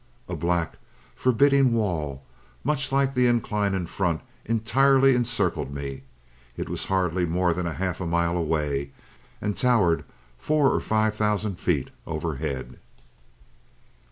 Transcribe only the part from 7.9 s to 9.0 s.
a mile away,